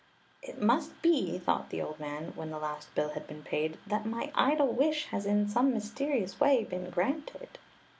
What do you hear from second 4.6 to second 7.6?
wish has in some mysterious way been granted."